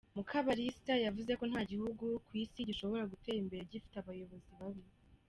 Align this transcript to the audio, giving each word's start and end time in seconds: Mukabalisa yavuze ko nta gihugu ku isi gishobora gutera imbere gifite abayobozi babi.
Mukabalisa 0.15 0.93
yavuze 1.05 1.31
ko 1.39 1.43
nta 1.51 1.61
gihugu 1.71 2.05
ku 2.25 2.31
isi 2.43 2.59
gishobora 2.69 3.09
gutera 3.11 3.37
imbere 3.43 3.61
gifite 3.71 3.95
abayobozi 3.97 4.51
babi. 4.59 4.83